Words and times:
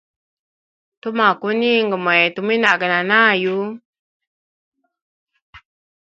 Tumwa 1.01 1.27
kuninga 1.39 1.95
mwetu 2.03 2.39
mwinage 2.45 2.87
na 2.91 2.99
nayu. 3.09 3.57